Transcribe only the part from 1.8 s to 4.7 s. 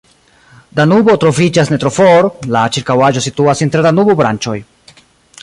tro for, la ĉirkaŭaĵo situas inter Danubo-branĉoj.